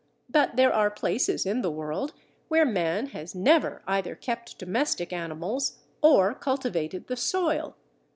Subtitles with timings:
[0.27, 2.13] But there are places in the world
[2.47, 7.75] where man has never either kept domestic animals or cultivated the soil.